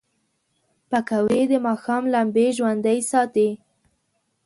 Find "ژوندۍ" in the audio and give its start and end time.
2.57-2.99